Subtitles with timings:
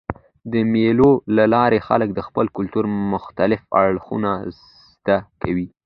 [0.51, 4.31] د مېلو له لاري خلک د خپل کلتور مختلف اړخونه
[4.93, 5.67] زده کوي.